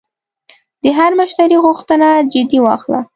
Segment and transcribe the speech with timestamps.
[0.83, 2.99] د هر مشتری غوښتنه جدي واخله.